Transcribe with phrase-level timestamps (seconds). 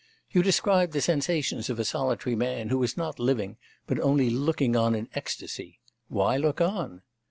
[0.31, 4.75] You describe the sensations of a solitary man, who is not living but only looking
[4.75, 5.79] on in ecstasy.
[6.07, 7.03] Why look on?